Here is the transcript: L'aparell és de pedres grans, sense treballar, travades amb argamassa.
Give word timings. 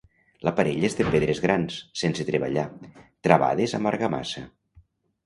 L'aparell 0.47 0.85
és 0.87 0.95
de 1.01 1.05
pedres 1.15 1.41
grans, 1.43 1.77
sense 2.01 2.25
treballar, 2.31 2.63
travades 3.29 3.77
amb 3.81 3.91
argamassa. 3.91 4.45